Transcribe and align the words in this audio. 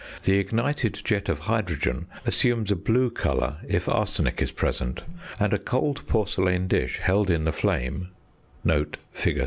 The 0.23 0.39
ignited 0.39 0.99
jet 1.03 1.29
of 1.29 1.41
hydrogen 1.41 2.07
assumes 2.25 2.71
a 2.71 2.75
blue 2.75 3.11
colour 3.11 3.57
if 3.67 3.87
arsenic 3.87 4.41
is 4.41 4.51
present, 4.51 5.03
and 5.39 5.53
a 5.53 5.59
cold 5.59 6.07
porcelain 6.07 6.67
dish 6.67 6.97
held 6.97 7.29
in 7.29 7.43
the 7.43 7.51
flame 7.51 8.07
(fig. 9.11 9.39